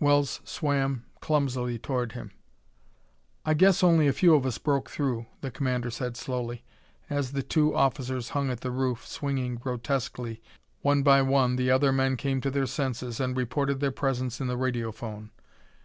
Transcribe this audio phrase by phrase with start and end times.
[0.00, 2.32] Wells swam clumsily towards him.
[3.44, 6.64] "I guess only a few of us broke through," the commander said slowly.
[7.08, 10.42] As the two officers hung at the roof, swinging grotesquely,
[10.82, 14.48] one by one the other men came to their senses and reported their presence in
[14.48, 15.30] the radiophone.